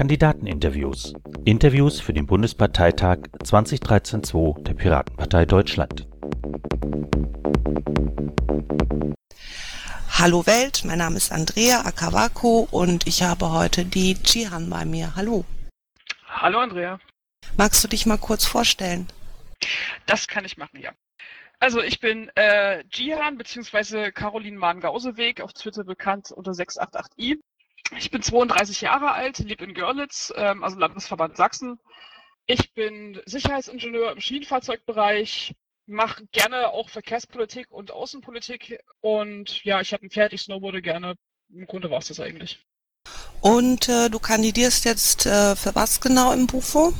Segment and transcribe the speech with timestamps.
[0.00, 1.12] Kandidateninterviews.
[1.44, 6.06] Interviews für den Bundesparteitag 2013-2 der Piratenpartei Deutschland.
[10.18, 15.14] Hallo Welt, mein Name ist Andrea Akawako und ich habe heute die Jihan bei mir.
[15.16, 15.44] Hallo.
[16.28, 16.98] Hallo Andrea.
[17.58, 19.06] Magst du dich mal kurz vorstellen?
[20.06, 20.92] Das kann ich machen, ja.
[21.58, 24.12] Also ich bin äh, Jihan bzw.
[24.12, 27.38] Caroline Mahn-Gauseweg, auf Twitter bekannt unter 688i.
[27.96, 31.78] Ich bin 32 Jahre alt, lebe in Görlitz, ähm, also Landesverband Sachsen.
[32.46, 35.54] Ich bin Sicherheitsingenieur im Schienenfahrzeugbereich,
[35.86, 41.14] mache gerne auch Verkehrspolitik und Außenpolitik und ja, ich habe ein Pferd, ich snowboarde gerne.
[41.52, 42.64] Im Grunde war es das eigentlich.
[43.40, 46.92] Und äh, du kandidierst jetzt äh, für was genau im Bufo?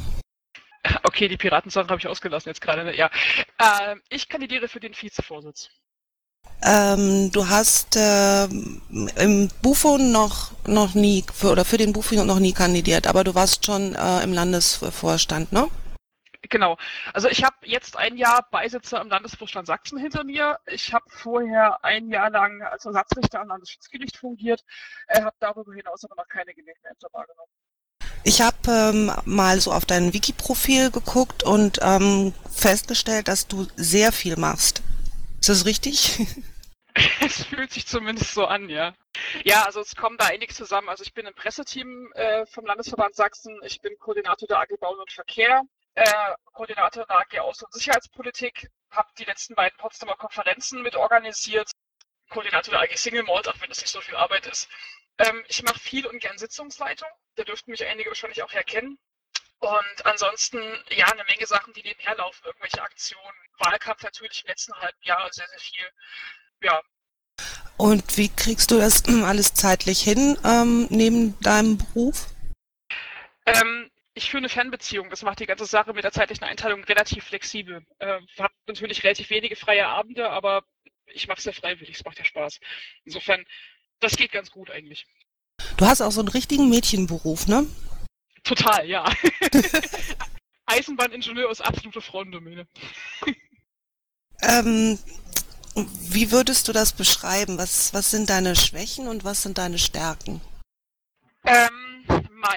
[1.03, 2.85] Okay, die Piratensache habe ich ausgelassen jetzt gerade.
[2.85, 2.97] Ne?
[2.97, 3.11] Ja,
[3.59, 5.69] äh, ich kandidiere für den Vizevorsitz.
[6.63, 12.39] Ähm, du hast äh, im Bufo noch noch nie für, oder für den Bufo noch
[12.39, 15.69] nie kandidiert, aber du warst schon äh, im Landesvorstand, ne?
[16.49, 16.77] Genau.
[17.13, 20.59] Also ich habe jetzt ein Jahr Beisitzer im Landesvorstand Sachsen hinter mir.
[20.67, 24.65] Ich habe vorher ein Jahr lang als Ersatzrichter am Landesschutzgericht fungiert,
[25.09, 27.51] äh, habe darüber hinaus aber noch keine genehmigten Ämter wahrgenommen.
[28.23, 34.13] Ich habe ähm, mal so auf dein Wiki-Profil geguckt und ähm, festgestellt, dass du sehr
[34.13, 34.83] viel machst.
[35.51, 36.19] Ist das richtig?
[37.21, 38.95] Es fühlt sich zumindest so an, ja.
[39.45, 40.89] Ja, also es kommen da einiges zusammen.
[40.89, 44.99] Also ich bin im Presseteam äh, vom Landesverband Sachsen, ich bin Koordinator der AG Bauen
[44.99, 45.63] und Verkehr,
[45.95, 51.71] äh, Koordinator der AG Außen- und Sicherheitspolitik, habe die letzten beiden Potsdamer Konferenzen mit organisiert,
[52.29, 54.69] Koordinator der AG Single Malt, auch wenn das nicht so viel Arbeit ist.
[55.19, 58.99] Ähm, ich mache viel und gern Sitzungsleitung, da dürften mich einige wahrscheinlich auch erkennen.
[59.61, 60.59] Und ansonsten,
[60.89, 63.37] ja, eine Menge Sachen, die nebenher laufen, irgendwelche Aktionen.
[63.59, 65.85] Wahlkampf natürlich im letzten halben Jahr sehr, sehr viel.
[66.63, 66.81] Ja.
[67.77, 72.27] Und wie kriegst du das alles zeitlich hin ähm, neben deinem Beruf?
[73.45, 75.11] Ähm, ich führe eine Fernbeziehung.
[75.11, 77.85] Das macht die ganze Sache mit der zeitlichen Einteilung relativ flexibel.
[77.99, 80.65] Äh, habe natürlich relativ wenige freie Abende, aber
[81.07, 81.97] ich mache es ja freiwillig.
[81.97, 82.61] Es macht ja Spaß.
[83.05, 83.45] Insofern,
[84.01, 85.07] das geht ganz gut eigentlich.
[85.77, 87.67] Du hast auch so einen richtigen Mädchenberuf, ne?
[88.51, 89.05] Total, ja.
[90.67, 92.67] Eisenbahningenieur ist absolute Frauendomäne.
[94.43, 94.99] ähm,
[95.77, 97.59] wie würdest du das beschreiben?
[97.59, 100.41] Was, was sind deine Schwächen und was sind deine Stärken?
[101.45, 102.05] Ähm,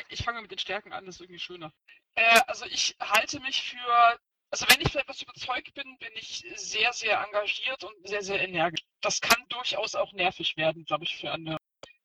[0.09, 1.72] ich fange mit den Stärken an, das ist irgendwie schöner.
[2.16, 6.44] Äh, also ich halte mich für, also wenn ich für etwas überzeugt bin, bin ich
[6.56, 8.84] sehr, sehr engagiert und sehr, sehr energisch.
[9.02, 11.60] Das kann durchaus auch nervig werden, glaube ich, für andere.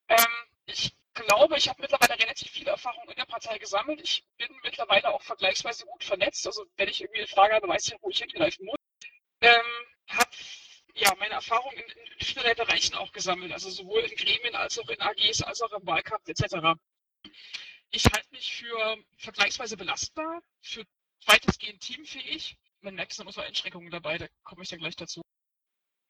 [0.09, 0.27] Ähm,
[0.67, 0.93] ich
[1.25, 4.01] glaube, ich habe mittlerweile relativ viel Erfahrung in der Partei gesammelt.
[4.01, 6.45] Ich bin mittlerweile auch vergleichsweise gut vernetzt.
[6.47, 8.75] Also wenn ich irgendwie eine Frage habe, weiß ich, wo ich hingreifen muss.
[9.41, 9.61] Ähm,
[10.07, 10.31] habe
[10.95, 14.89] ja, meine Erfahrung in, in vielerlei Bereichen auch gesammelt, also sowohl in Gremien als auch
[14.89, 16.77] in AGs, als auch im Wahlkampf etc.
[17.91, 20.83] Ich halte mich für vergleichsweise belastbar, für
[21.25, 22.57] weitestgehend teamfähig.
[22.81, 25.21] Man merkt, es sind unsere Einschränkungen dabei, da komme ich dann gleich dazu.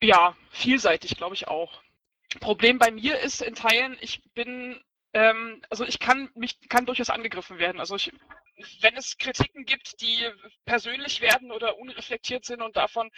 [0.01, 1.81] Ja, vielseitig glaube ich auch.
[2.39, 4.79] Problem bei mir ist in Teilen, ich bin
[5.13, 7.79] ähm, also ich kann mich kann durchaus angegriffen werden.
[7.79, 8.11] Also ich,
[8.81, 10.29] wenn es Kritiken gibt, die
[10.65, 13.09] persönlich werden oder unreflektiert sind und davon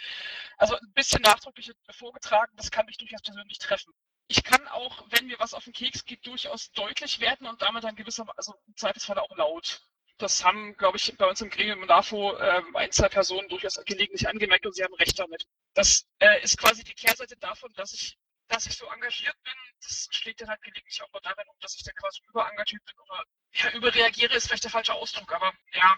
[0.56, 3.92] also ein bisschen nachdrücklich vorgetragen, das kann mich durchaus persönlich treffen.
[4.28, 7.84] Ich kann auch, wenn mir was auf den Keks geht, durchaus deutlich werden und damit
[7.84, 9.82] dann gewisser, also im Zweifelsfall auch laut.
[10.18, 14.28] Das haben, glaube ich, bei uns im Gremium NAFO äh, ein, zwei Personen durchaus gelegentlich
[14.28, 15.44] angemerkt und sie haben recht damit.
[15.74, 18.16] Das äh, ist quasi die Kehrseite davon, dass ich
[18.52, 21.74] dass ich so engagiert bin, das schlägt dann halt gelegentlich auch mal darin um, dass
[21.74, 23.24] ich dann quasi überengagiert bin oder
[23.54, 25.96] ja, überreagiere ist vielleicht der falsche Ausdruck, aber ja,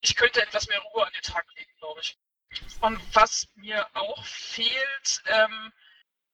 [0.00, 2.18] ich könnte etwas mehr Ruhe an den Tag legen, glaube ich.
[2.80, 5.72] Und was mir auch fehlt, ähm,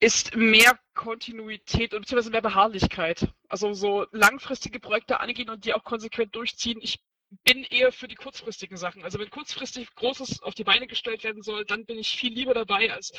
[0.00, 3.28] ist mehr Kontinuität und beziehungsweise mehr Beharrlichkeit.
[3.48, 6.78] Also so langfristige Projekte angehen und die auch konsequent durchziehen.
[6.80, 7.00] Ich
[7.44, 9.04] bin eher für die kurzfristigen Sachen.
[9.04, 12.54] Also wenn kurzfristig Großes auf die Beine gestellt werden soll, dann bin ich viel lieber
[12.54, 13.12] dabei, als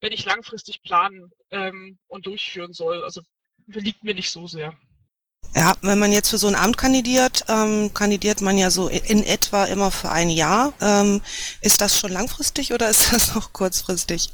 [0.00, 3.02] wenn ich langfristig planen ähm, und durchführen soll.
[3.02, 3.22] Also
[3.66, 4.76] liegt mir nicht so sehr.
[5.54, 9.22] Ja, wenn man jetzt für so ein Amt kandidiert, ähm, kandidiert man ja so in
[9.24, 10.72] etwa immer für ein Jahr.
[10.80, 11.22] Ähm,
[11.60, 14.30] ist das schon langfristig oder ist das noch kurzfristig?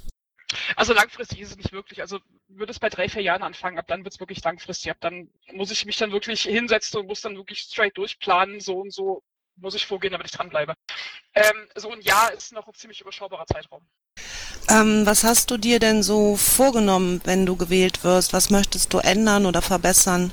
[0.77, 2.01] Also langfristig ist es nicht wirklich.
[2.01, 2.19] Also
[2.49, 4.91] würde es bei drei, vier Jahren anfangen, ab dann wird es wirklich langfristig.
[4.91, 8.79] Ab dann muss ich mich dann wirklich hinsetzen und muss dann wirklich straight durchplanen, so
[8.79, 9.23] und so
[9.57, 10.75] muss ich vorgehen, damit ich dranbleibe.
[11.35, 13.87] Ähm, so ein Jahr ist noch ein ziemlich überschaubarer Zeitraum.
[14.69, 18.33] Ähm, was hast du dir denn so vorgenommen, wenn du gewählt wirst?
[18.33, 20.33] Was möchtest du ändern oder verbessern?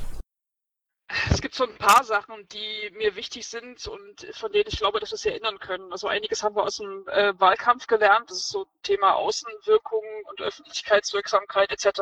[1.32, 5.00] Es gibt so ein paar Sachen, die mir wichtig sind und von denen ich glaube,
[5.00, 5.92] dass wir sie erinnern können.
[5.92, 8.30] Also einiges haben wir aus dem äh, Wahlkampf gelernt.
[8.30, 12.02] Das ist so Thema Außenwirkung und Öffentlichkeitswirksamkeit etc.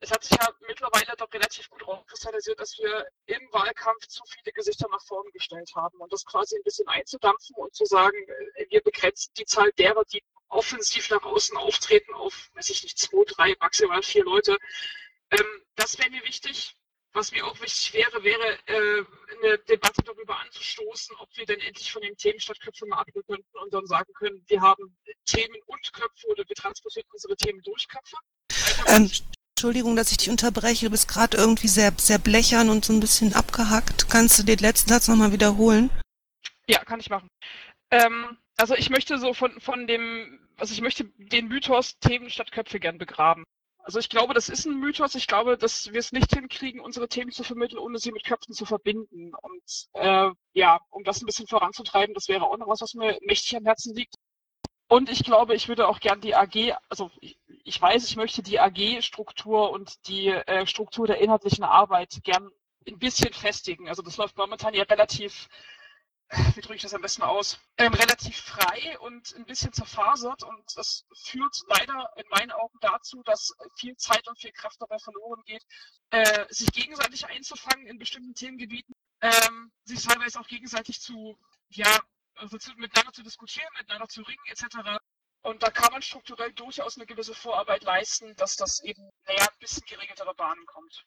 [0.00, 4.52] es hat sich ja mittlerweile doch relativ gut rauskristallisiert, dass wir im Wahlkampf zu viele
[4.52, 8.18] Gesichter nach vorne gestellt haben und das quasi ein bisschen einzudampfen und zu sagen,
[8.56, 12.98] äh, wir begrenzen die Zahl derer, die offensiv nach außen auftreten auf, weiß ich nicht,
[12.98, 14.58] zwei, drei, maximal vier Leute.
[15.30, 16.76] Ähm, das wäre mir wichtig.
[17.12, 19.04] Was mir auch wichtig wäre, wäre äh,
[19.42, 23.22] eine Debatte darüber anzustoßen, ob wir denn endlich von den Themen statt Köpfe mal abrücken
[23.26, 27.60] könnten und dann sagen können, wir haben Themen und Köpfe oder wir transportieren unsere Themen
[27.62, 28.16] durch Köpfe.
[28.86, 29.10] Ähm,
[29.56, 30.86] Entschuldigung, dass ich dich unterbreche.
[30.86, 34.08] Du bist gerade irgendwie sehr, sehr blechern und so ein bisschen abgehackt.
[34.08, 35.90] Kannst du den letzten Satz nochmal wiederholen?
[36.66, 37.28] Ja, kann ich machen.
[37.90, 42.52] Ähm, also ich möchte so von, von dem, also ich möchte den Mythos Themen statt
[42.52, 43.44] Köpfe gern begraben.
[43.82, 45.14] Also ich glaube, das ist ein Mythos.
[45.14, 48.54] Ich glaube, dass wir es nicht hinkriegen, unsere Themen zu vermitteln, ohne sie mit Köpfen
[48.54, 49.32] zu verbinden.
[49.34, 53.18] Und äh, ja, um das ein bisschen voranzutreiben, das wäre auch noch was, was mir
[53.22, 54.14] mächtig am Herzen liegt.
[54.88, 58.42] Und ich glaube, ich würde auch gern die AG, also ich, ich weiß, ich möchte
[58.42, 62.50] die AG-Struktur und die äh, Struktur der inhaltlichen Arbeit gern
[62.88, 63.88] ein bisschen festigen.
[63.88, 65.48] Also das läuft momentan ja relativ
[66.54, 70.76] wie drücke ich das am besten aus, ähm, relativ frei und ein bisschen zerfasert und
[70.76, 75.42] das führt leider in meinen Augen dazu, dass viel Zeit und viel Kraft dabei verloren
[75.44, 75.66] geht,
[76.10, 81.36] äh, sich gegenseitig einzufangen in bestimmten Themengebieten, ähm, sich teilweise auch gegenseitig zu,
[81.68, 81.98] ja,
[82.36, 85.00] also zu, miteinander zu diskutieren, miteinander zu ringen etc.
[85.42, 89.58] Und da kann man strukturell durchaus eine gewisse Vorarbeit leisten, dass das eben, naja, ein
[89.58, 91.06] bisschen geregeltere Bahnen kommt.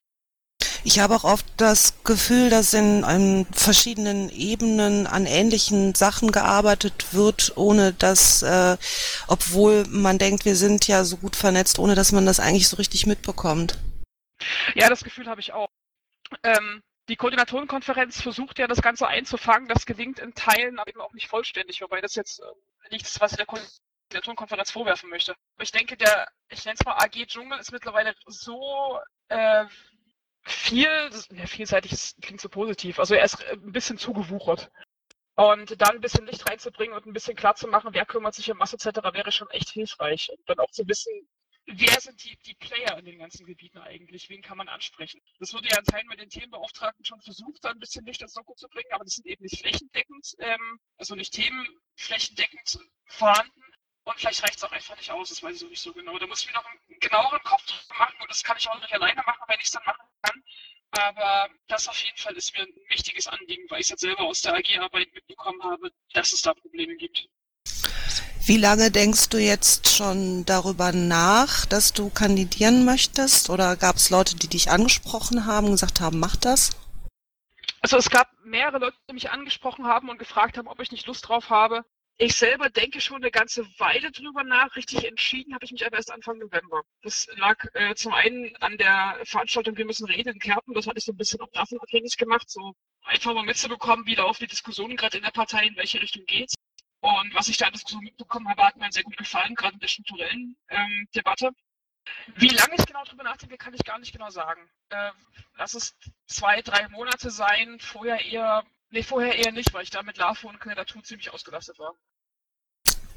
[0.85, 7.13] Ich habe auch oft das Gefühl, dass in, in verschiedenen Ebenen an ähnlichen Sachen gearbeitet
[7.13, 8.77] wird, ohne dass, äh,
[9.27, 12.75] obwohl man denkt, wir sind ja so gut vernetzt, ohne dass man das eigentlich so
[12.75, 13.79] richtig mitbekommt.
[14.75, 15.69] Ja, das Gefühl habe ich auch.
[16.43, 19.69] Ähm, die Koordinatorenkonferenz versucht ja das Ganze einzufangen.
[19.69, 22.43] Das gelingt in Teilen, aber eben auch nicht vollständig, wobei das jetzt äh,
[22.91, 25.33] nichts, was ich der Koordinatorenkonferenz vorwerfen möchte.
[25.61, 29.65] Ich denke, der, ich nenne es mal AG Dschungel ist mittlerweile so äh,
[30.43, 32.99] viel, ja, vielseitig klingt so positiv.
[32.99, 34.71] Also er ist äh, ein bisschen zugewuchert.
[35.35, 38.51] Und dann ein bisschen Licht reinzubringen und ein bisschen klar zu machen, wer kümmert sich
[38.51, 40.29] um was etc., wäre schon echt hilfreich.
[40.29, 41.11] Und dann auch zu wissen,
[41.65, 44.29] wer sind die, die Player in den ganzen Gebieten eigentlich?
[44.29, 45.21] Wen kann man ansprechen?
[45.39, 48.33] Das wurde ja in Teilen mit den Themenbeauftragten schon versucht, da ein bisschen Licht ins
[48.33, 53.61] Doku zu bringen, aber das sind eben nicht flächendeckend, ähm, also nicht themenflächendeckend vorhanden.
[54.05, 56.17] Und vielleicht reicht es auch einfach nicht aus, das weiß ich auch nicht so genau.
[56.17, 57.63] Da muss ich mir noch einen genaueren Kopf
[57.97, 60.43] machen und das kann ich auch nicht alleine machen, wenn ich es dann machen kann.
[60.91, 64.23] Aber das auf jeden Fall ist mir ein wichtiges Anliegen, weil ich es jetzt selber
[64.23, 67.27] aus der AG-Arbeit mitbekommen habe, dass es da Probleme gibt.
[68.45, 73.49] Wie lange denkst du jetzt schon darüber nach, dass du kandidieren möchtest?
[73.49, 76.71] Oder gab es Leute, die dich angesprochen haben und gesagt haben, mach das?
[77.81, 81.07] Also es gab mehrere Leute, die mich angesprochen haben und gefragt haben, ob ich nicht
[81.07, 81.85] Lust drauf habe.
[82.17, 84.75] Ich selber denke schon eine ganze Weile drüber nach.
[84.75, 86.83] Richtig entschieden habe ich mich aber erst Anfang November.
[87.01, 90.73] Das lag äh, zum einen an der Veranstaltung Wir müssen reden in Kerpen.
[90.75, 94.15] Das hatte ich so ein bisschen auch davon abhängig gemacht, so einfach mal mitzubekommen, wie
[94.15, 96.53] laufen die Diskussionen gerade in der Partei, in welche Richtung geht's.
[97.01, 99.79] Und was ich da alles so mitbekommen habe, hat mir sehr gut gefallen, gerade in
[99.79, 101.51] der strukturellen ähm, Debatte.
[102.35, 104.69] Wie lange ich genau drüber nachdenke, kann ich gar nicht genau sagen.
[104.89, 105.11] Äh,
[105.55, 105.95] lass es
[106.27, 110.47] zwei, drei Monate sein, vorher eher Nee, vorher eher nicht, weil ich da mit LAFO
[110.47, 111.95] und Kandidatur ziemlich ausgelastet war.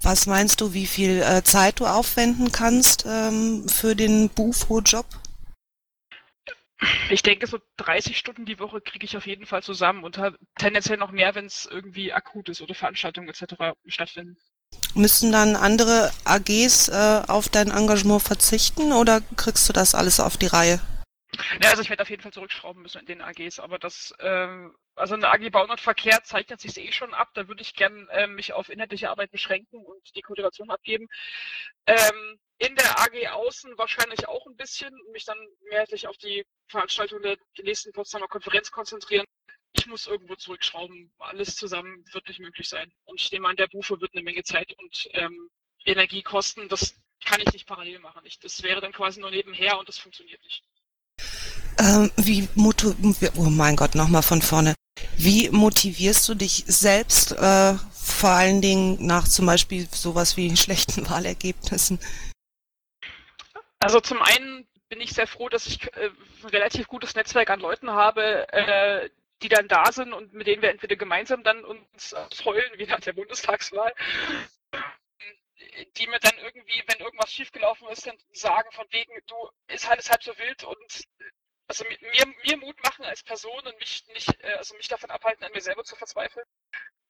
[0.00, 5.04] Was meinst du, wie viel äh, Zeit du aufwenden kannst ähm, für den Bufo-Job?
[7.10, 10.18] Ich denke, so 30 Stunden die Woche kriege ich auf jeden Fall zusammen und
[10.58, 13.76] tendenziell noch mehr, wenn es irgendwie akut ist oder Veranstaltungen etc.
[13.86, 14.38] stattfinden.
[14.94, 20.38] Müssen dann andere AGs äh, auf dein Engagement verzichten oder kriegst du das alles auf
[20.38, 20.80] die Reihe?
[21.62, 24.68] Ja, also ich werde auf jeden Fall zurückschrauben müssen in den AGs, aber das, äh,
[24.94, 27.30] also eine AG Bauen und Verkehr zeichnet sich eh schon ab.
[27.34, 31.08] Da würde ich gern äh, mich auf inhaltliche Arbeit beschränken und die Koordination abgeben.
[31.86, 35.38] Ähm, in der AG Außen wahrscheinlich auch ein bisschen, mich dann
[35.70, 39.26] mehrheitlich auf die Veranstaltung der, der nächsten Potsdamer Konferenz konzentrieren.
[39.72, 41.12] Ich muss irgendwo zurückschrauben.
[41.18, 42.90] Alles zusammen wird nicht möglich sein.
[43.04, 45.50] Und ich nehme an, der Bufe wird eine Menge Zeit und ähm,
[45.84, 46.68] Energie kosten.
[46.68, 48.22] Das kann ich nicht parallel machen.
[48.24, 50.64] Ich, das wäre dann quasi nur nebenher und das funktioniert nicht.
[51.78, 52.48] Ähm, wie
[53.36, 54.74] oh mein Gott, nochmal von vorne.
[55.16, 61.06] Wie motivierst du dich selbst, äh, vor allen Dingen nach zum Beispiel sowas wie schlechten
[61.10, 61.98] Wahlergebnissen?
[63.80, 66.10] Also zum einen bin ich sehr froh, dass ich äh,
[66.42, 69.10] ein relativ gutes Netzwerk an Leuten habe, äh,
[69.42, 72.14] die dann da sind und mit denen wir entweder gemeinsam dann uns
[72.44, 73.92] heulen, wie nach der Bundestagswahl,
[75.98, 79.34] die mir dann irgendwie, wenn irgendwas schiefgelaufen ist, dann sagen von wegen, du,
[79.68, 81.04] ist alles halb so wild und
[81.68, 85.44] also mir, mir Mut machen als Person und mich nicht, äh, also mich davon abhalten,
[85.44, 86.46] an mir selber zu verzweifeln.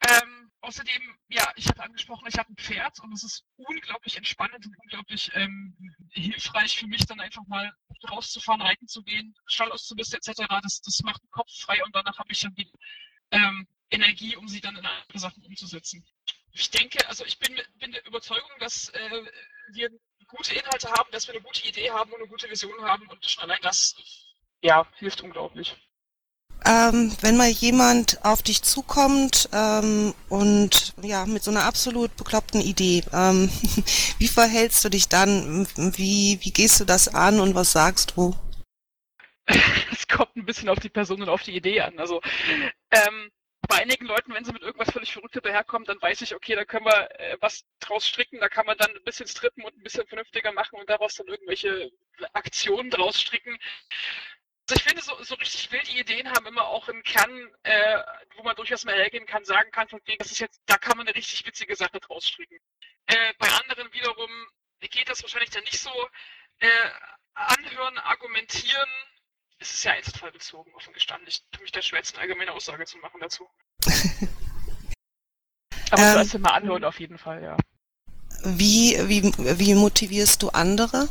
[0.08, 4.64] Ähm, außerdem, ja, ich habe angesprochen, ich habe ein Pferd und es ist unglaublich entspannend
[4.66, 5.76] und unglaublich ähm,
[6.12, 7.72] hilfreich für mich, dann einfach mal
[8.10, 10.42] rauszufahren, reiten zu gehen, Stall auszubisten etc.
[10.62, 12.70] Das, das macht den Kopf frei und danach habe ich dann die
[13.30, 16.06] ähm, Energie, um sie dann in andere Sachen umzusetzen.
[16.52, 19.22] Ich denke, also ich bin, bin der Überzeugung, dass äh,
[19.72, 19.90] wir
[20.26, 23.24] gute Inhalte haben, dass wir eine gute Idee haben und eine gute Vision haben und
[23.24, 23.94] schon allein das
[24.62, 25.76] ja, hilft unglaublich.
[26.64, 32.60] Ähm, wenn mal jemand auf dich zukommt ähm, und ja mit so einer absolut bekloppten
[32.60, 33.48] Idee, ähm,
[34.18, 35.68] wie verhältst du dich dann?
[35.76, 38.34] Wie, wie gehst du das an und was sagst du?
[39.92, 41.98] Es kommt ein bisschen auf die Person und auf die Idee an.
[41.98, 42.20] Also
[42.90, 43.30] ähm,
[43.68, 46.64] bei einigen Leuten, wenn sie mit irgendwas völlig Verrücktes daherkommen, dann weiß ich, okay, da
[46.64, 49.82] können wir äh, was draus stricken, da kann man dann ein bisschen strippen und ein
[49.82, 51.90] bisschen vernünftiger machen und daraus dann irgendwelche
[52.32, 53.56] Aktionen draus stricken.
[54.68, 57.30] Also ich finde, so, so richtig wilde Ideen haben immer auch einen Kern,
[57.62, 58.02] äh,
[58.36, 60.96] wo man durchaus mal hergehen kann, sagen kann, von wegen, das ist jetzt, da kann
[60.96, 62.58] man eine richtig witzige Sache draus stricken.
[63.06, 64.30] Äh, bei anderen wiederum
[64.80, 65.90] geht das wahrscheinlich dann nicht so.
[66.58, 66.68] Äh,
[67.34, 68.88] anhören, argumentieren,
[69.58, 71.28] es ist ja einzelfallbezogen, offen gestanden.
[71.28, 73.48] Ich tue mich da schwer, eine allgemeine Aussage zu machen dazu.
[75.90, 77.56] Aber ähm, sollst du mal anhören, auf jeden Fall, ja.
[78.42, 79.22] Wie, wie,
[79.58, 81.08] wie motivierst du andere?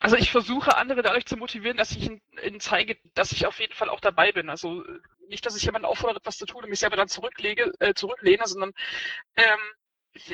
[0.00, 3.74] Also ich versuche andere dadurch zu motivieren, dass ich ihnen, zeige, dass ich auf jeden
[3.74, 4.48] Fall auch dabei bin.
[4.48, 4.84] Also
[5.28, 8.46] nicht, dass ich jemanden auffordere, etwas zu tun und mich selber dann zurücklege, äh, zurücklehne,
[8.46, 8.72] sondern
[9.36, 9.58] ähm,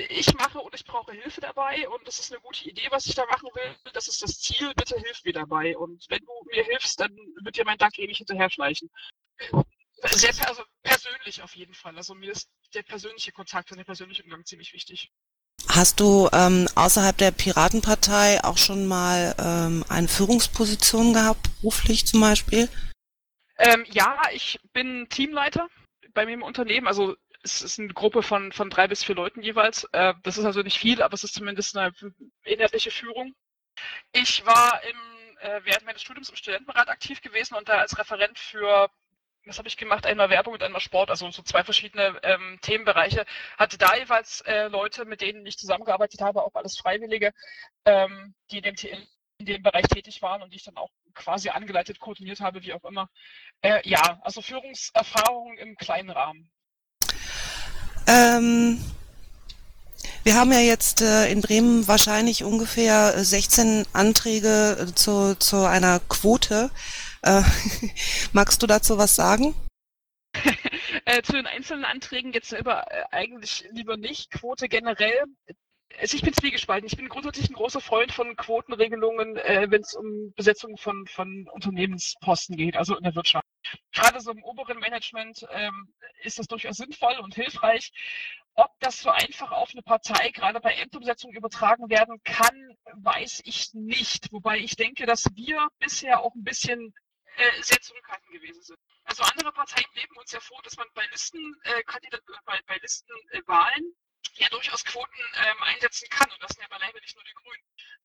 [0.09, 3.15] ich mache und ich brauche Hilfe dabei und das ist eine gute Idee, was ich
[3.15, 3.77] da machen will.
[3.93, 5.77] Das ist das Ziel, bitte hilf mir dabei.
[5.77, 8.91] Und wenn du mir hilfst, dann wird dir mein Dank ewig hinterher schleichen.
[10.03, 11.97] Sehr also persönlich auf jeden Fall.
[11.97, 15.11] Also mir ist der persönliche Kontakt und der persönliche Umgang ziemlich wichtig.
[15.69, 22.21] Hast du ähm, außerhalb der Piratenpartei auch schon mal ähm, eine Führungsposition gehabt, beruflich zum
[22.21, 22.69] Beispiel?
[23.59, 25.69] Ähm, ja, ich bin Teamleiter
[26.13, 26.87] bei mir im Unternehmen.
[26.87, 29.85] Also es ist eine Gruppe von, von drei bis vier Leuten jeweils.
[29.93, 31.93] Äh, das ist also nicht viel, aber es ist zumindest eine
[32.45, 33.35] inhaltliche Führung.
[34.13, 38.39] Ich war im, äh, während meines Studiums im Studentenrat aktiv gewesen und da als Referent
[38.39, 38.89] für,
[39.47, 43.27] was habe ich gemacht, einmal Werbung und einmal Sport, also so zwei verschiedene ähm, Themenbereiche.
[43.59, 47.33] Hatte da jeweils äh, Leute, mit denen ich zusammengearbeitet habe, auch alles Freiwillige,
[47.85, 48.75] ähm, die in dem,
[49.39, 52.73] in dem Bereich tätig waren und die ich dann auch quasi angeleitet, koordiniert habe, wie
[52.73, 53.09] auch immer.
[53.63, 56.51] Äh, ja, also Führungserfahrung im kleinen Rahmen.
[58.07, 58.83] Ähm,
[60.25, 66.01] wir haben ja jetzt äh, in Bremen wahrscheinlich ungefähr 16 Anträge äh, zu, zu einer
[66.01, 66.71] Quote.
[67.25, 67.43] Äh,
[68.33, 69.55] magst du dazu was sagen?
[71.05, 74.31] äh, zu den einzelnen Anträgen jetzt selber äh, eigentlich lieber nicht.
[74.31, 75.25] Quote generell.
[76.01, 76.87] Also ich bin zwiegespalten.
[76.87, 81.49] Ich bin grundsätzlich ein großer Freund von Quotenregelungen, äh, wenn es um Besetzung von, von
[81.53, 83.45] Unternehmensposten geht, also in der Wirtschaft
[83.93, 87.93] gerade so im oberen Management ähm, ist das durchaus sinnvoll und hilfreich.
[88.57, 93.75] Ob das so einfach auf eine Partei gerade bei Ämterbesetzung übertragen werden kann, weiß ich
[93.75, 94.33] nicht.
[94.33, 96.95] Wobei ich denke, dass wir bisher auch ein bisschen
[97.37, 98.79] äh, sehr zurückhaltend gewesen sind.
[99.05, 102.77] Also andere Parteien leben uns ja vor, dass man bei Listen, äh, Kandidat, bei, bei
[102.79, 106.31] Listenwahlen äh, ja durchaus Quoten ähm, einsetzen kann.
[106.31, 107.65] Und das sind ja beileibe nicht nur die Grünen.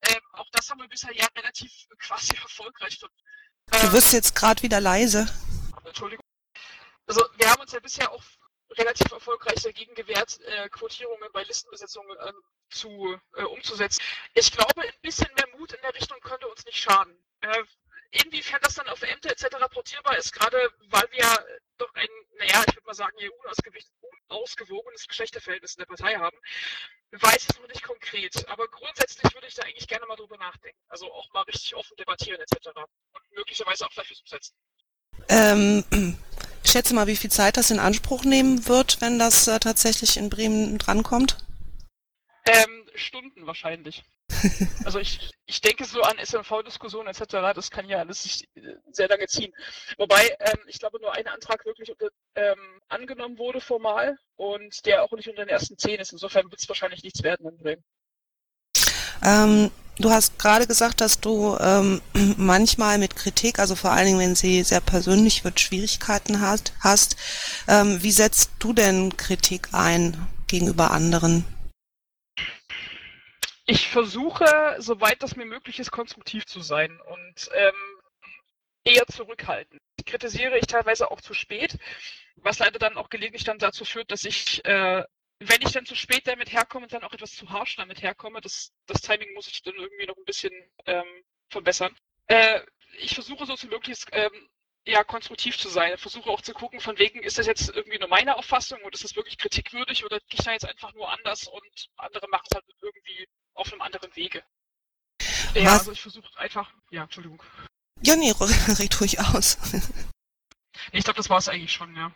[0.09, 2.99] Ähm, auch das haben wir bisher ja relativ quasi erfolgreich.
[2.99, 5.27] Du wirst jetzt gerade wieder leise.
[5.85, 6.25] Entschuldigung.
[7.07, 8.23] Also wir haben uns ja bisher auch
[8.77, 12.33] relativ erfolgreich dagegen gewehrt, äh, Quotierungen bei Listenbesetzungen äh,
[12.69, 14.01] zu, äh, umzusetzen.
[14.35, 17.17] Ich glaube, ein bisschen mehr Mut in der Richtung könnte uns nicht schaden.
[18.11, 19.45] Inwiefern das dann auf Ämter etc.
[19.71, 21.45] portierbar ist, gerade weil wir
[21.77, 22.07] doch ein,
[22.39, 23.31] naja, ich würde mal sagen, hier
[24.29, 26.37] unausgewogenes Geschlechterverhältnis in der Partei haben,
[27.11, 28.47] weiß ich noch nicht konkret.
[28.49, 30.79] Aber grundsätzlich würde ich da eigentlich gerne mal drüber nachdenken.
[30.87, 32.69] Also auch mal richtig offen debattieren etc.
[33.13, 34.55] Und möglicherweise auch vielleicht umsetzen.
[35.27, 36.17] Ähm,
[36.63, 40.29] schätze mal, wie viel Zeit das in Anspruch nehmen wird, wenn das äh, tatsächlich in
[40.29, 41.37] Bremen drankommt?
[42.45, 44.03] Ähm, Stunden wahrscheinlich.
[44.85, 49.07] also ich, ich denke so an SMV-Diskussionen etc., das kann ja alles sich äh, sehr
[49.07, 49.53] lange ziehen.
[49.97, 51.91] Wobei, ähm, ich glaube, nur ein Antrag wirklich
[52.35, 56.11] ähm, angenommen wurde formal und der auch nicht unter den ersten zehn ist.
[56.11, 57.83] Insofern wird es wahrscheinlich nichts werden in Bremen.
[59.23, 62.01] Ähm, du hast gerade gesagt, dass du ähm,
[62.37, 66.73] manchmal mit Kritik, also vor allen Dingen, wenn sie sehr persönlich wird, Schwierigkeiten hast.
[66.79, 67.15] hast.
[67.67, 71.45] Ähm, wie setzt du denn Kritik ein gegenüber anderen?
[73.71, 78.01] Ich versuche, soweit das mir möglich ist, konstruktiv zu sein und ähm,
[78.83, 79.79] eher zurückhaltend.
[80.07, 81.77] Kritisiere ich teilweise auch zu spät,
[82.37, 85.03] was leider dann auch gelegentlich dann dazu führt, dass ich äh,
[85.37, 88.73] wenn ich dann zu spät damit herkomme dann auch etwas zu harsch damit herkomme, das,
[88.87, 90.51] das Timing muss ich dann irgendwie noch ein bisschen
[90.87, 91.05] ähm,
[91.49, 91.95] verbessern.
[92.25, 92.61] Äh,
[92.97, 94.49] ich versuche so zu möglichst ähm,
[94.85, 95.93] ja, konstruktiv zu sein.
[95.93, 98.93] Ich versuche auch zu gucken, von wegen, ist das jetzt irgendwie nur meine Auffassung oder
[98.93, 102.45] ist das wirklich kritikwürdig oder gehe ich da jetzt einfach nur anders und andere machen
[102.49, 104.43] es halt irgendwie auf einem anderen Wege.
[105.53, 105.79] Ja, Was?
[105.79, 107.41] also ich versuche einfach, ja, Entschuldigung.
[108.01, 109.57] Ja, nee, red ruhig aus.
[110.93, 112.11] Ich glaube, das war es eigentlich schon, ja.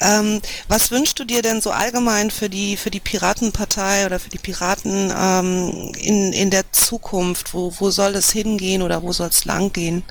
[0.00, 4.30] Ähm, was wünschst du dir denn so allgemein für die für die Piratenpartei oder für
[4.30, 7.54] die Piraten ähm, in, in der Zukunft?
[7.54, 10.02] Wo, wo soll es hingehen oder wo soll es lang gehen?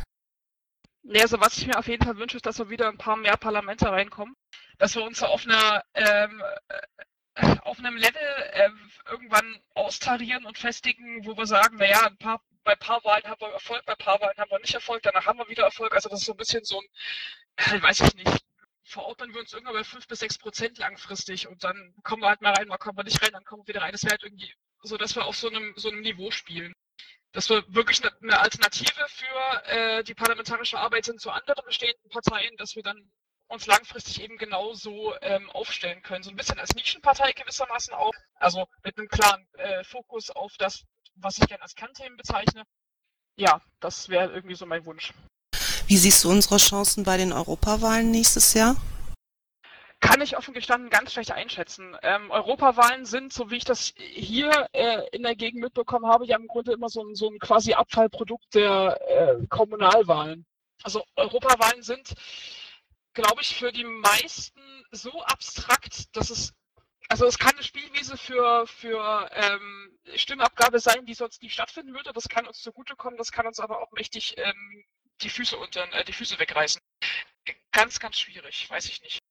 [1.03, 3.17] Nee, also was ich mir auf jeden Fall wünsche, ist, dass wir wieder ein paar
[3.17, 4.35] mehr Parlamente reinkommen.
[4.77, 8.21] Dass wir uns auf einer ähm, äh, auf einem Level
[8.53, 8.69] äh,
[9.09, 13.41] irgendwann austarieren und festigen, wo wir sagen, naja, ein paar, bei ein paar Wahlen haben
[13.41, 15.93] wir Erfolg, bei ein paar Wahlen haben wir nicht Erfolg, danach haben wir wieder Erfolg.
[15.93, 16.87] Also das ist so ein bisschen so ein,
[17.77, 18.43] äh, weiß ich nicht,
[18.83, 22.41] verordnen wir uns irgendwann bei 5 bis 6 Prozent langfristig und dann kommen wir halt
[22.41, 23.91] mal rein, mal kommen wir nicht rein, dann kommen wir wieder rein.
[23.93, 26.73] Das wäre halt irgendwie so, dass wir auf so einem, so einem Niveau spielen.
[27.33, 32.55] Dass wir wirklich eine, Alternative für äh, die parlamentarische Arbeit sind zu anderen bestehenden Parteien,
[32.57, 33.11] dass wir dann
[33.47, 36.23] uns langfristig eben genauso ähm, aufstellen können.
[36.23, 40.83] So ein bisschen als Nischenpartei gewissermaßen auch, also mit einem klaren äh, Fokus auf das,
[41.15, 42.63] was ich gerne als Kernthemen bezeichne.
[43.35, 45.13] Ja, das wäre irgendwie so mein Wunsch.
[45.87, 48.75] Wie siehst du unsere Chancen bei den Europawahlen nächstes Jahr?
[50.03, 51.95] Kann ich offen gestanden ganz schlecht einschätzen.
[52.03, 56.35] Ähm, Europawahlen sind, so wie ich das hier äh, in der Gegend mitbekommen habe, ja
[56.35, 60.45] im Grunde immer so ein, so ein quasi Abfallprodukt der äh, Kommunalwahlen.
[60.83, 62.15] Also Europawahlen sind,
[63.13, 64.59] glaube ich, für die meisten
[64.91, 66.53] so abstrakt, dass es
[67.07, 72.11] also es kann eine Spielwiese für, für ähm, Stimmabgabe sein, die sonst nicht stattfinden würde.
[72.11, 74.83] Das kann uns zugutekommen, das kann uns aber auch mächtig ähm,
[75.21, 76.81] die Füße unter, äh, die Füße wegreißen.
[77.71, 79.22] Ganz, ganz schwierig, weiß ich nicht.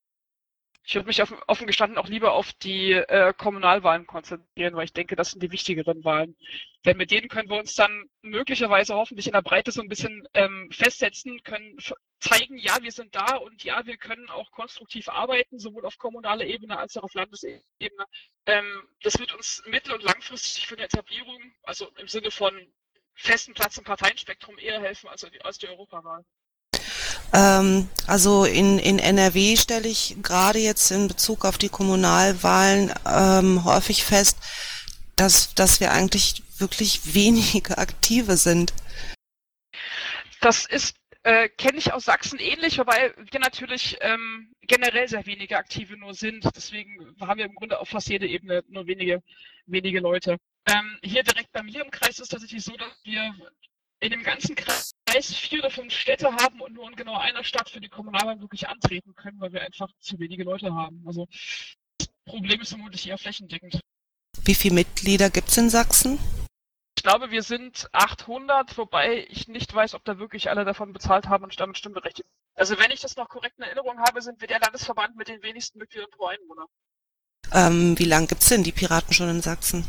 [0.85, 4.93] Ich würde mich auf, offen gestanden auch lieber auf die äh, Kommunalwahlen konzentrieren, weil ich
[4.93, 6.37] denke, das sind die wichtigeren Wahlen.
[6.85, 10.27] Denn mit denen können wir uns dann möglicherweise hoffentlich in der Breite so ein bisschen
[10.35, 11.79] ähm, festsetzen, können
[12.19, 16.45] zeigen, ja, wir sind da und ja, wir können auch konstruktiv arbeiten, sowohl auf kommunaler
[16.45, 17.63] Ebene als auch auf Landesebene.
[18.47, 22.55] Ähm, das wird uns mittel- und langfristig für eine Etablierung, also im Sinne von
[23.15, 26.25] festen Platz im Parteienspektrum eher helfen als als die Europawahl.
[27.33, 33.65] Ähm, also in, in NRW stelle ich gerade jetzt in Bezug auf die Kommunalwahlen ähm,
[33.65, 34.37] häufig fest,
[35.17, 38.73] dass, dass wir eigentlich wirklich wenige Aktive sind.
[40.41, 45.57] Das ist äh, kenne ich aus Sachsen ähnlich, wobei wir natürlich ähm, generell sehr wenige
[45.57, 46.45] Aktive nur sind.
[46.57, 49.23] Deswegen haben wir im Grunde auf fast jede Ebene nur wenige,
[49.67, 50.37] wenige Leute.
[50.67, 53.35] Ähm, hier direkt bei mir im Kreis ist es tatsächlich so, dass wir
[54.03, 54.93] in dem ganzen Kreis
[55.33, 58.69] vier oder fünf Städte haben und nur in genau einer Stadt für die Kommunalwahl wirklich
[58.69, 61.05] antreten können, weil wir einfach zu wenige Leute haben.
[61.07, 61.29] Also
[61.99, 63.81] das Problem ist vermutlich eher flächendeckend.
[64.45, 66.19] Wie viele Mitglieder gibt es in Sachsen?
[66.97, 71.29] Ich glaube, wir sind 800, wobei ich nicht weiß, ob da wirklich alle davon bezahlt
[71.29, 72.29] haben und damit stimmberechtigt.
[72.55, 75.43] Also wenn ich das noch korrekt in Erinnerung habe, sind wir der Landesverband mit den
[75.43, 76.67] wenigsten Mitgliedern pro Einwohner.
[77.53, 79.85] Ähm, wie lange gibt es denn die Piraten schon in Sachsen?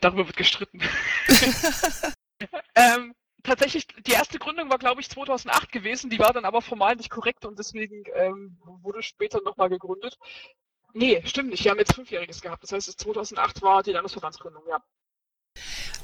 [0.00, 0.82] Darüber wird gestritten.
[2.74, 6.10] ähm, tatsächlich, die erste Gründung war, glaube ich, 2008 gewesen.
[6.10, 10.18] Die war dann aber formal nicht korrekt und deswegen ähm, wurde später nochmal gegründet.
[10.92, 11.64] Nee, stimmt nicht.
[11.64, 12.62] Wir haben jetzt Fünfjähriges gehabt.
[12.62, 14.82] Das heißt, 2008 war die Landesverbandsgründung, ja.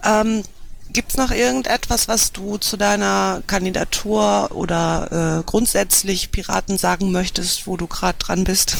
[0.05, 0.43] Ähm,
[0.91, 7.67] Gibt es noch irgendetwas, was du zu deiner Kandidatur oder äh, grundsätzlich Piraten sagen möchtest,
[7.67, 8.77] wo du gerade dran bist?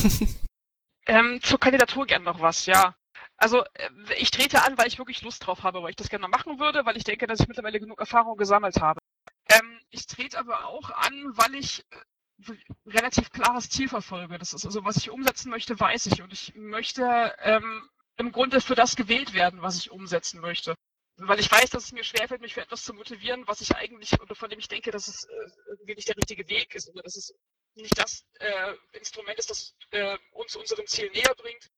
[1.07, 2.95] ähm, zur Kandidatur gern noch was, ja.
[3.37, 6.29] Also äh, ich trete an, weil ich wirklich Lust drauf habe, weil ich das gerne
[6.29, 9.01] machen würde, weil ich denke, dass ich mittlerweile genug Erfahrung gesammelt habe.
[9.49, 12.53] Ähm, ich trete aber auch an, weil ich äh,
[12.87, 14.39] relativ klares Ziel verfolge.
[14.39, 16.23] Das ist also, was ich umsetzen möchte, weiß ich.
[16.23, 20.75] Und ich möchte ähm, im Grunde für das gewählt werden, was ich umsetzen möchte.
[21.19, 24.21] Weil ich weiß, dass es mir schwerfällt, mich für etwas zu motivieren, was ich eigentlich,
[24.21, 27.03] oder von dem ich denke, dass es äh, irgendwie nicht der richtige Weg ist, oder
[27.03, 27.35] dass es
[27.75, 31.71] nicht das äh, Instrument ist, das äh, uns unserem Ziel näher bringt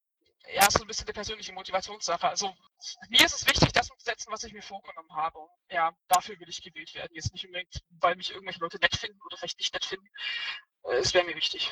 [0.53, 2.27] ja, ist so ein bisschen eine persönliche Motivationssache.
[2.27, 2.55] Also
[3.09, 5.39] mir ist es wichtig, das umzusetzen, was ich mir vorgenommen habe.
[5.69, 7.11] Ja, dafür will ich gewählt werden.
[7.13, 10.07] Jetzt nicht unbedingt, weil mich irgendwelche Leute nett finden oder vielleicht nicht nett finden.
[10.85, 11.71] Äh, es wäre mir wichtig.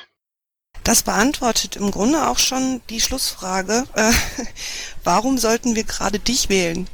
[0.84, 3.86] Das beantwortet im Grunde auch schon die Schlussfrage.
[3.94, 4.12] Äh,
[5.04, 6.88] warum sollten wir gerade dich wählen?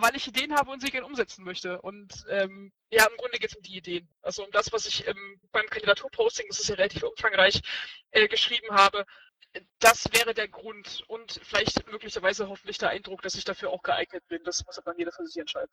[0.00, 1.80] Weil ich Ideen habe und sie gerne umsetzen möchte.
[1.82, 4.08] Und ähm, ja, im Grunde geht es um die Ideen.
[4.22, 7.62] Also um das, was ich ähm, beim Kandidaturposting, das ist ja relativ umfangreich,
[8.10, 9.04] äh, geschrieben habe.
[9.78, 14.26] Das wäre der Grund und vielleicht möglicherweise hoffentlich der Eindruck, dass ich dafür auch geeignet
[14.28, 14.42] bin.
[14.44, 15.72] Das muss aber jeder für sich entscheiden.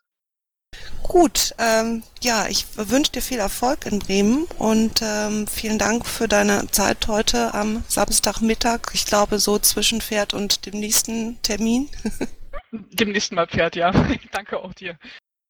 [1.04, 6.28] Gut, ähm, ja, ich wünsche dir viel Erfolg in Bremen und ähm, vielen Dank für
[6.28, 8.92] deine Zeit heute am Samstagmittag.
[8.94, 11.90] Ich glaube, so zwischen Pferd und dem nächsten Termin.
[12.74, 13.92] dem nächsten Mal Pferd, ja.
[14.32, 14.98] Danke auch dir.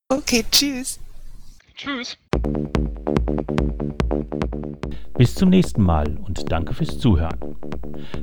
[0.09, 0.99] Okay, tschüss.
[1.75, 2.17] Tschüss.
[5.17, 7.55] Bis zum nächsten Mal und danke fürs Zuhören.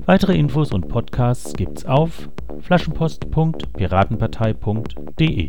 [0.06, 2.28] Weitere Infos und Podcasts gibt's auf
[2.62, 5.48] flaschenpost.piratenpartei.de.